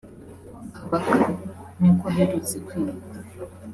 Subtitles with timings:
[0.75, 1.15] Kabaka
[1.77, 3.17] (nk’uko aherutse kwiyita)